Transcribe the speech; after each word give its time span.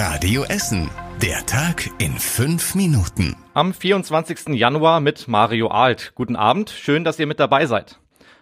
Radio 0.00 0.44
Essen. 0.44 0.88
Der 1.20 1.44
Tag 1.44 1.90
in 1.98 2.12
fünf 2.12 2.76
Minuten. 2.76 3.34
Am 3.52 3.74
24. 3.74 4.50
Januar 4.50 5.00
mit 5.00 5.26
Mario 5.26 5.66
Alt. 5.66 6.12
Guten 6.14 6.36
Abend, 6.36 6.70
schön, 6.70 7.02
dass 7.02 7.18
ihr 7.18 7.26
mit 7.26 7.40
dabei 7.40 7.66
seid. 7.66 7.98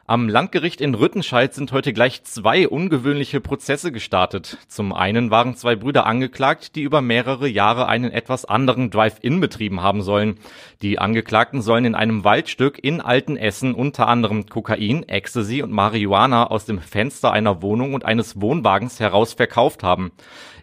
Am 0.08 0.28
Landgericht 0.28 0.80
in 0.80 0.94
Rüttenscheid 0.94 1.52
sind 1.52 1.72
heute 1.72 1.92
gleich 1.92 2.22
zwei 2.22 2.68
ungewöhnliche 2.68 3.40
Prozesse 3.40 3.90
gestartet. 3.90 4.56
Zum 4.68 4.92
einen 4.92 5.32
waren 5.32 5.56
zwei 5.56 5.74
Brüder 5.74 6.06
angeklagt, 6.06 6.76
die 6.76 6.82
über 6.82 7.00
mehrere 7.00 7.48
Jahre 7.48 7.88
einen 7.88 8.12
etwas 8.12 8.44
anderen 8.44 8.92
Drive-In 8.92 9.40
betrieben 9.40 9.82
haben 9.82 10.02
sollen. 10.02 10.38
Die 10.80 11.00
Angeklagten 11.00 11.60
sollen 11.60 11.84
in 11.84 11.96
einem 11.96 12.22
Waldstück 12.22 12.78
in 12.80 13.00
Altenessen 13.00 13.74
unter 13.74 14.06
anderem 14.06 14.46
Kokain, 14.46 15.02
Ecstasy 15.08 15.60
und 15.60 15.72
Marihuana 15.72 16.52
aus 16.52 16.66
dem 16.66 16.78
Fenster 16.78 17.32
einer 17.32 17.60
Wohnung 17.60 17.92
und 17.92 18.04
eines 18.04 18.40
Wohnwagens 18.40 19.00
heraus 19.00 19.32
verkauft 19.32 19.82
haben. 19.82 20.12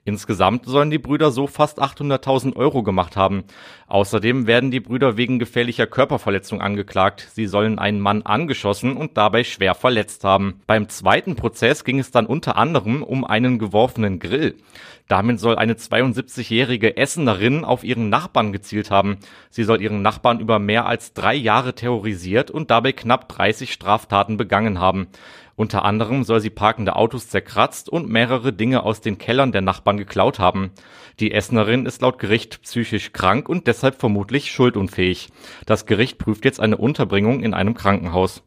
Insgesamt 0.05 0.65
sollen 0.65 0.91
die 0.91 0.99
Brüder 0.99 1.31
so 1.31 1.47
fast 1.47 1.81
800.000 1.81 2.57
Euro 2.57 2.83
gemacht 2.83 3.15
haben. 3.15 3.45
Außerdem 3.87 4.47
werden 4.47 4.69
die 4.69 4.81
Brüder 4.81 5.15
wegen 5.15 5.39
gefährlicher 5.39 5.87
Körperverletzung 5.87 6.59
angeklagt. 6.59 7.29
Sie 7.31 7.47
sollen 7.47 7.79
einen 7.79 8.01
Mann 8.01 8.21
angeschossen 8.23 8.97
und 8.97 9.15
dabei 9.15 9.32
schwer 9.41 9.73
verletzt 9.73 10.23
haben. 10.23 10.61
Beim 10.67 10.87
zweiten 10.89 11.35
Prozess 11.35 11.83
ging 11.83 11.97
es 11.97 12.11
dann 12.11 12.27
unter 12.27 12.55
anderem 12.55 13.01
um 13.01 13.25
einen 13.25 13.57
geworfenen 13.57 14.19
Grill. 14.19 14.55
Damit 15.07 15.39
soll 15.39 15.57
eine 15.57 15.73
72-jährige 15.73 16.95
Essenerin 16.95 17.65
auf 17.65 17.83
ihren 17.83 18.09
Nachbarn 18.09 18.53
gezielt 18.53 18.91
haben. 18.91 19.17
Sie 19.49 19.63
soll 19.63 19.81
ihren 19.81 20.01
Nachbarn 20.01 20.39
über 20.39 20.59
mehr 20.59 20.85
als 20.85 21.13
drei 21.13 21.33
Jahre 21.35 21.75
terrorisiert 21.75 22.51
und 22.51 22.71
dabei 22.71 22.93
knapp 22.93 23.27
30 23.29 23.73
Straftaten 23.73 24.37
begangen 24.37 24.79
haben. 24.79 25.07
Unter 25.55 25.85
anderem 25.85 26.23
soll 26.23 26.39
sie 26.39 26.49
parkende 26.49 26.95
Autos 26.95 27.29
zerkratzt 27.29 27.89
und 27.89 28.09
mehrere 28.09 28.53
Dinge 28.53 28.83
aus 28.83 29.01
den 29.01 29.17
Kellern 29.17 29.51
der 29.51 29.61
Nachbarn 29.61 29.97
geklaut 29.97 30.39
haben. 30.39 30.71
Die 31.19 31.31
Essenerin 31.31 31.85
ist 31.85 32.01
laut 32.01 32.17
Gericht 32.17 32.63
psychisch 32.63 33.13
krank 33.13 33.49
und 33.49 33.67
deshalb 33.67 33.99
vermutlich 33.99 34.51
schuldunfähig. 34.51 35.29
Das 35.65 35.85
Gericht 35.85 36.17
prüft 36.17 36.43
jetzt 36.45 36.59
eine 36.59 36.77
Unterbringung 36.77 37.43
in 37.43 37.53
einem 37.53 37.75
Krankenhaus. 37.75 38.41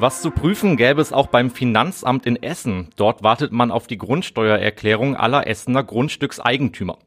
Was 0.00 0.22
zu 0.22 0.30
prüfen 0.30 0.76
gäbe 0.76 1.00
es 1.00 1.12
auch 1.12 1.26
beim 1.26 1.50
Finanzamt 1.50 2.24
in 2.24 2.40
Essen. 2.40 2.90
Dort 2.94 3.24
wartet 3.24 3.50
man 3.50 3.72
auf 3.72 3.88
die 3.88 3.98
Grundsteuererklärung 3.98 5.16
aller 5.16 5.48
Essener 5.48 5.82
Grundstückseigentümer. 5.82 6.98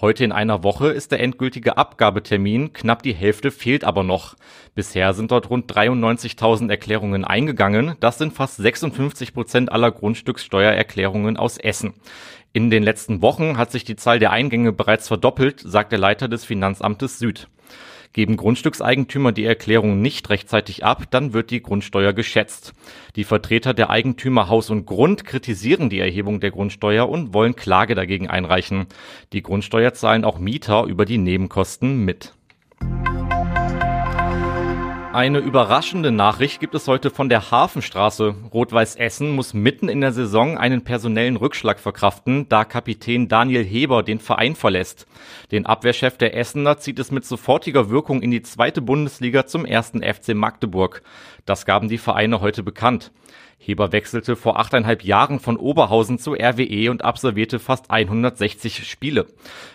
Heute 0.00 0.24
in 0.24 0.32
einer 0.32 0.64
Woche 0.64 0.88
ist 0.88 1.12
der 1.12 1.20
endgültige 1.20 1.76
Abgabetermin, 1.76 2.72
knapp 2.72 3.04
die 3.04 3.14
Hälfte 3.14 3.52
fehlt 3.52 3.84
aber 3.84 4.02
noch. 4.02 4.34
Bisher 4.74 5.14
sind 5.14 5.30
dort 5.30 5.48
rund 5.48 5.72
93.000 5.72 6.70
Erklärungen 6.70 7.24
eingegangen, 7.24 7.94
das 8.00 8.18
sind 8.18 8.32
fast 8.32 8.56
56 8.56 9.32
Prozent 9.32 9.70
aller 9.70 9.92
Grundstückssteuererklärungen 9.92 11.36
aus 11.36 11.56
Essen. 11.56 11.94
In 12.52 12.68
den 12.68 12.82
letzten 12.82 13.22
Wochen 13.22 13.58
hat 13.58 13.70
sich 13.70 13.84
die 13.84 13.94
Zahl 13.94 14.18
der 14.18 14.32
Eingänge 14.32 14.72
bereits 14.72 15.06
verdoppelt, 15.06 15.60
sagt 15.60 15.92
der 15.92 16.00
Leiter 16.00 16.26
des 16.26 16.44
Finanzamtes 16.44 17.20
Süd. 17.20 17.46
Geben 18.12 18.36
Grundstückseigentümer 18.36 19.30
die 19.30 19.44
Erklärung 19.44 20.02
nicht 20.02 20.30
rechtzeitig 20.30 20.84
ab, 20.84 21.04
dann 21.10 21.32
wird 21.32 21.52
die 21.52 21.62
Grundsteuer 21.62 22.12
geschätzt. 22.12 22.74
Die 23.14 23.22
Vertreter 23.22 23.72
der 23.72 23.88
Eigentümer 23.88 24.48
Haus 24.48 24.68
und 24.68 24.84
Grund 24.84 25.24
kritisieren 25.24 25.90
die 25.90 26.00
Erhebung 26.00 26.40
der 26.40 26.50
Grundsteuer 26.50 27.08
und 27.08 27.32
wollen 27.34 27.54
Klage 27.54 27.94
dagegen 27.94 28.28
einreichen. 28.28 28.86
Die 29.32 29.42
Grundsteuer 29.42 29.94
zahlen 29.94 30.24
auch 30.24 30.40
Mieter 30.40 30.84
über 30.84 31.04
die 31.04 31.18
Nebenkosten 31.18 32.04
mit. 32.04 32.34
Eine 35.12 35.40
überraschende 35.40 36.12
Nachricht 36.12 36.60
gibt 36.60 36.76
es 36.76 36.86
heute 36.86 37.10
von 37.10 37.28
der 37.28 37.50
Hafenstraße. 37.50 38.32
Rot-Weiß 38.54 38.94
Essen 38.94 39.30
muss 39.30 39.54
mitten 39.54 39.88
in 39.88 40.00
der 40.00 40.12
Saison 40.12 40.56
einen 40.56 40.84
personellen 40.84 41.34
Rückschlag 41.34 41.80
verkraften, 41.80 42.48
da 42.48 42.64
Kapitän 42.64 43.26
Daniel 43.26 43.64
Heber 43.64 44.04
den 44.04 44.20
Verein 44.20 44.54
verlässt. 44.54 45.08
Den 45.50 45.66
Abwehrchef 45.66 46.16
der 46.16 46.36
Essener 46.36 46.78
zieht 46.78 47.00
es 47.00 47.10
mit 47.10 47.24
sofortiger 47.24 47.90
Wirkung 47.90 48.22
in 48.22 48.30
die 48.30 48.42
zweite 48.42 48.82
Bundesliga 48.82 49.46
zum 49.46 49.64
ersten 49.64 50.00
FC 50.00 50.32
Magdeburg. 50.34 51.02
Das 51.44 51.66
gaben 51.66 51.88
die 51.88 51.98
Vereine 51.98 52.40
heute 52.40 52.62
bekannt. 52.62 53.10
Heber 53.62 53.92
wechselte 53.92 54.36
vor 54.36 54.58
achteinhalb 54.58 55.04
Jahren 55.04 55.38
von 55.38 55.58
Oberhausen 55.58 56.18
zu 56.18 56.32
RWE 56.32 56.90
und 56.90 57.04
absolvierte 57.04 57.58
fast 57.58 57.90
160 57.90 58.88
Spiele. 58.88 59.26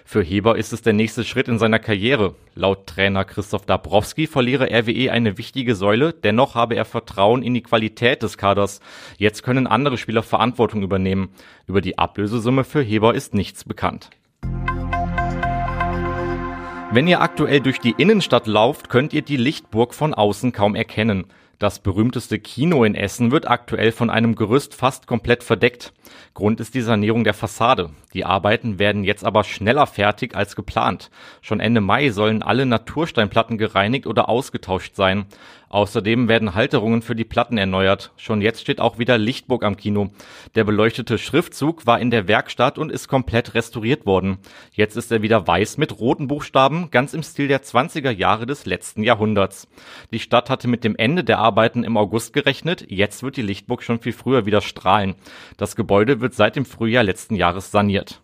Für 0.03 0.23
Heber 0.23 0.57
ist 0.57 0.73
es 0.73 0.81
der 0.81 0.93
nächste 0.93 1.23
Schritt 1.23 1.47
in 1.47 1.59
seiner 1.59 1.77
Karriere. 1.77 2.33
Laut 2.55 2.87
Trainer 2.87 3.25
Christoph 3.25 3.67
Dabrowski 3.67 4.25
verliere 4.25 4.71
RWE 4.71 5.11
eine 5.11 5.37
wichtige 5.37 5.75
Säule, 5.75 6.13
dennoch 6.13 6.55
habe 6.55 6.75
er 6.75 6.85
Vertrauen 6.85 7.43
in 7.43 7.53
die 7.53 7.61
Qualität 7.61 8.23
des 8.23 8.39
Kaders. 8.39 8.79
Jetzt 9.19 9.43
können 9.43 9.67
andere 9.67 9.99
Spieler 9.99 10.23
Verantwortung 10.23 10.81
übernehmen. 10.81 11.29
Über 11.67 11.81
die 11.81 11.99
Ablösesumme 11.99 12.63
für 12.63 12.81
Heber 12.81 13.13
ist 13.13 13.35
nichts 13.35 13.65
bekannt. 13.65 14.09
Wenn 16.91 17.07
ihr 17.07 17.21
aktuell 17.21 17.59
durch 17.59 17.79
die 17.79 17.93
Innenstadt 17.95 18.47
lauft, 18.47 18.89
könnt 18.89 19.13
ihr 19.13 19.21
die 19.21 19.37
Lichtburg 19.37 19.93
von 19.93 20.15
außen 20.15 20.53
kaum 20.53 20.73
erkennen. 20.73 21.25
Das 21.57 21.79
berühmteste 21.79 22.37
Kino 22.37 22.83
in 22.83 22.95
Essen 22.95 23.31
wird 23.31 23.47
aktuell 23.47 23.93
von 23.93 24.09
einem 24.09 24.35
Gerüst 24.35 24.75
fast 24.75 25.07
komplett 25.07 25.41
verdeckt. 25.41 25.93
Grund 26.33 26.59
ist 26.59 26.75
die 26.75 26.81
Sanierung 26.81 27.23
der 27.23 27.33
Fassade. 27.33 27.91
Die 28.13 28.25
Arbeiten 28.25 28.77
werden 28.77 29.05
jetzt 29.05 29.23
aber 29.23 29.45
schneller 29.45 29.87
fertig 29.87 30.35
als 30.35 30.57
geplant. 30.57 31.09
Schon 31.41 31.61
Ende 31.61 31.79
Mai 31.79 32.09
sollen 32.09 32.43
alle 32.43 32.65
Natursteinplatten 32.65 33.57
gereinigt 33.57 34.05
oder 34.05 34.27
ausgetauscht 34.27 34.95
sein. 34.95 35.27
Außerdem 35.69 36.27
werden 36.27 36.55
Halterungen 36.55 37.01
für 37.01 37.15
die 37.15 37.25
Platten 37.25 37.57
erneuert. 37.57 38.11
Schon 38.17 38.41
jetzt 38.41 38.61
steht 38.61 38.79
auch 38.79 38.99
wieder 38.99 39.17
Lichtburg 39.17 39.63
am 39.63 39.77
Kino. 39.77 40.11
Der 40.55 40.63
beleuchtete 40.63 41.17
Schriftzug 41.17 41.85
war 41.85 41.99
in 41.99 42.11
der 42.11 42.27
Werkstatt 42.27 42.77
und 42.77 42.91
ist 42.91 43.07
komplett 43.07 43.55
restauriert 43.55 44.05
worden. 44.05 44.37
Jetzt 44.71 44.95
ist 44.95 45.11
er 45.11 45.21
wieder 45.21 45.47
weiß 45.47 45.77
mit 45.77 45.99
roten 45.99 46.27
Buchstaben, 46.27 46.91
ganz 46.91 47.13
im 47.13 47.23
Stil 47.23 47.47
der 47.47 47.63
20er 47.63 48.11
Jahre 48.11 48.45
des 48.45 48.65
letzten 48.65 49.03
Jahrhunderts. 49.03 49.67
Die 50.11 50.19
Stadt 50.19 50.49
hatte 50.49 50.67
mit 50.67 50.83
dem 50.83 50.95
Ende 50.95 51.23
der 51.23 51.39
Arbeiten 51.45 51.83
im 51.83 51.95
August 51.95 52.33
gerechnet. 52.33 52.85
Jetzt 52.89 53.21
wird 53.21 53.37
die 53.37 53.43
Lichtburg 53.43 53.83
schon 53.83 53.99
viel 53.99 54.13
früher 54.13 54.47
wieder 54.47 54.61
strahlen. 54.61 55.13
Das 55.57 55.75
Gebäude 55.75 56.21
wird 56.21 56.33
seit 56.33 56.55
dem 56.55 56.65
Frühjahr 56.65 57.03
letzten 57.03 57.35
Jahres 57.35 57.69
saniert. 57.69 58.21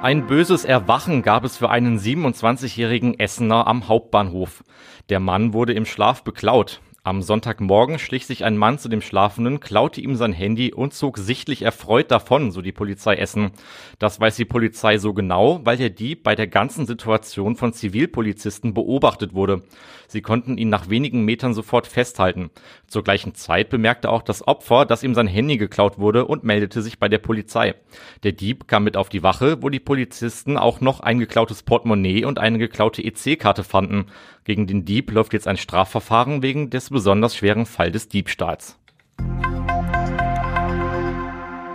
Ein 0.00 0.26
böses 0.26 0.64
Erwachen 0.64 1.22
gab 1.22 1.44
es 1.44 1.58
für 1.58 1.68
einen 1.68 1.98
27-jährigen 1.98 3.20
Essener 3.20 3.66
am 3.66 3.88
Hauptbahnhof. 3.88 4.64
Der 5.10 5.20
Mann 5.20 5.52
wurde 5.52 5.74
im 5.74 5.84
Schlaf 5.84 6.24
beklaut. 6.24 6.80
Am 7.04 7.20
Sonntagmorgen 7.20 7.98
schlich 7.98 8.26
sich 8.26 8.44
ein 8.44 8.56
Mann 8.56 8.78
zu 8.78 8.88
dem 8.88 9.00
Schlafenden, 9.00 9.58
klaute 9.58 10.00
ihm 10.00 10.14
sein 10.14 10.32
Handy 10.32 10.72
und 10.72 10.94
zog 10.94 11.18
sichtlich 11.18 11.62
erfreut 11.62 12.12
davon, 12.12 12.52
so 12.52 12.62
die 12.62 12.70
Polizei 12.70 13.16
Essen. 13.16 13.50
Das 13.98 14.20
weiß 14.20 14.36
die 14.36 14.44
Polizei 14.44 14.98
so 14.98 15.12
genau, 15.12 15.60
weil 15.64 15.76
der 15.76 15.90
Dieb 15.90 16.22
bei 16.22 16.36
der 16.36 16.46
ganzen 16.46 16.86
Situation 16.86 17.56
von 17.56 17.72
Zivilpolizisten 17.72 18.72
beobachtet 18.72 19.34
wurde. 19.34 19.64
Sie 20.06 20.22
konnten 20.22 20.56
ihn 20.58 20.68
nach 20.68 20.90
wenigen 20.90 21.24
Metern 21.24 21.54
sofort 21.54 21.88
festhalten. 21.88 22.50
Zur 22.86 23.02
gleichen 23.02 23.34
Zeit 23.34 23.68
bemerkte 23.68 24.08
auch 24.08 24.22
das 24.22 24.46
Opfer, 24.46 24.86
dass 24.86 25.02
ihm 25.02 25.14
sein 25.14 25.26
Handy 25.26 25.56
geklaut 25.56 25.98
wurde 25.98 26.26
und 26.26 26.44
meldete 26.44 26.82
sich 26.82 27.00
bei 27.00 27.08
der 27.08 27.18
Polizei. 27.18 27.74
Der 28.22 28.30
Dieb 28.30 28.68
kam 28.68 28.84
mit 28.84 28.96
auf 28.96 29.08
die 29.08 29.24
Wache, 29.24 29.60
wo 29.60 29.70
die 29.70 29.80
Polizisten 29.80 30.56
auch 30.56 30.80
noch 30.80 31.00
ein 31.00 31.18
geklautes 31.18 31.64
Portemonnaie 31.64 32.24
und 32.26 32.38
eine 32.38 32.58
geklaute 32.58 33.02
EC-Karte 33.02 33.64
fanden. 33.64 34.06
Gegen 34.44 34.66
den 34.66 34.84
Dieb 34.84 35.10
läuft 35.10 35.32
jetzt 35.32 35.48
ein 35.48 35.56
Strafverfahren 35.56 36.42
wegen 36.42 36.70
des 36.70 36.91
besonders 36.92 37.34
schweren 37.34 37.66
Fall 37.66 37.90
des 37.90 38.08
Diebstahls. 38.08 38.78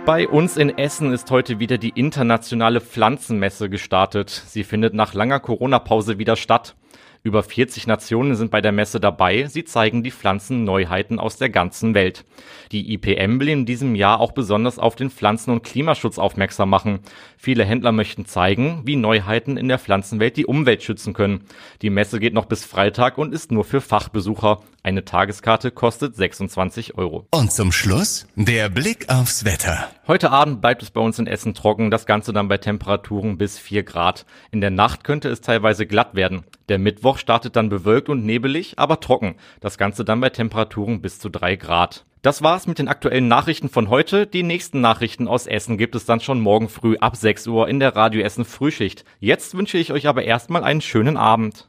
Bei 0.06 0.26
uns 0.26 0.56
in 0.56 0.78
Essen 0.78 1.12
ist 1.12 1.30
heute 1.30 1.58
wieder 1.58 1.76
die 1.76 1.90
internationale 1.90 2.80
Pflanzenmesse 2.80 3.68
gestartet. 3.68 4.30
Sie 4.30 4.64
findet 4.64 4.94
nach 4.94 5.12
langer 5.12 5.38
Corona-Pause 5.38 6.16
wieder 6.16 6.36
statt. 6.36 6.76
Über 7.22 7.42
40 7.42 7.86
Nationen 7.86 8.34
sind 8.34 8.50
bei 8.50 8.60
der 8.60 8.72
Messe 8.72 9.00
dabei. 9.00 9.46
Sie 9.46 9.64
zeigen 9.64 10.02
die 10.02 10.10
Pflanzenneuheiten 10.10 11.18
aus 11.18 11.36
der 11.36 11.50
ganzen 11.50 11.94
Welt. 11.94 12.24
Die 12.72 12.92
IPM 12.94 13.40
will 13.40 13.48
in 13.48 13.66
diesem 13.66 13.94
Jahr 13.94 14.20
auch 14.20 14.32
besonders 14.32 14.78
auf 14.78 14.96
den 14.96 15.10
Pflanzen- 15.10 15.50
und 15.50 15.62
Klimaschutz 15.62 16.18
aufmerksam 16.18 16.70
machen. 16.70 17.00
Viele 17.36 17.64
Händler 17.64 17.92
möchten 17.92 18.26
zeigen, 18.26 18.82
wie 18.84 18.96
Neuheiten 18.96 19.56
in 19.56 19.68
der 19.68 19.78
Pflanzenwelt 19.78 20.36
die 20.36 20.46
Umwelt 20.46 20.82
schützen 20.82 21.12
können. 21.12 21.44
Die 21.82 21.90
Messe 21.90 22.20
geht 22.20 22.34
noch 22.34 22.46
bis 22.46 22.64
Freitag 22.64 23.18
und 23.18 23.34
ist 23.34 23.52
nur 23.52 23.64
für 23.64 23.80
Fachbesucher. 23.80 24.60
Eine 24.82 25.04
Tageskarte 25.04 25.70
kostet 25.70 26.16
26 26.16 26.96
Euro. 26.96 27.26
Und 27.30 27.52
zum 27.52 27.72
Schluss 27.72 28.26
der 28.36 28.68
Blick 28.68 29.08
aufs 29.08 29.44
Wetter. 29.44 29.90
Heute 30.08 30.30
Abend 30.30 30.62
bleibt 30.62 30.82
es 30.82 30.90
bei 30.90 31.02
uns 31.02 31.18
in 31.18 31.26
Essen 31.26 31.52
trocken, 31.52 31.90
das 31.90 32.06
Ganze 32.06 32.32
dann 32.32 32.48
bei 32.48 32.56
Temperaturen 32.56 33.36
bis 33.36 33.58
4 33.58 33.82
Grad. 33.82 34.24
In 34.50 34.62
der 34.62 34.70
Nacht 34.70 35.04
könnte 35.04 35.28
es 35.28 35.42
teilweise 35.42 35.86
glatt 35.86 36.14
werden. 36.14 36.44
Der 36.70 36.78
Mittwoch 36.78 37.18
startet 37.18 37.56
dann 37.56 37.68
bewölkt 37.68 38.08
und 38.08 38.24
nebelig, 38.24 38.78
aber 38.78 39.00
trocken. 39.00 39.34
Das 39.60 39.76
Ganze 39.76 40.06
dann 40.06 40.22
bei 40.22 40.30
Temperaturen 40.30 41.02
bis 41.02 41.18
zu 41.18 41.28
drei 41.28 41.56
Grad. 41.56 42.06
Das 42.22 42.42
war's 42.42 42.66
mit 42.66 42.78
den 42.78 42.88
aktuellen 42.88 43.28
Nachrichten 43.28 43.68
von 43.68 43.90
heute. 43.90 44.26
Die 44.26 44.42
nächsten 44.42 44.80
Nachrichten 44.80 45.28
aus 45.28 45.46
Essen 45.46 45.76
gibt 45.76 45.94
es 45.94 46.06
dann 46.06 46.20
schon 46.20 46.40
morgen 46.40 46.70
früh 46.70 46.96
ab 46.96 47.14
6 47.14 47.46
Uhr 47.46 47.68
in 47.68 47.78
der 47.78 47.94
Radio 47.94 48.22
Essen 48.22 48.46
Frühschicht. 48.46 49.04
Jetzt 49.20 49.58
wünsche 49.58 49.76
ich 49.76 49.92
euch 49.92 50.06
aber 50.08 50.22
erstmal 50.24 50.64
einen 50.64 50.80
schönen 50.80 51.18
Abend. 51.18 51.68